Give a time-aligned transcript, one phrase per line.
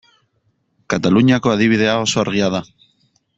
[0.93, 2.63] Kataluniako adibidea oso argia da.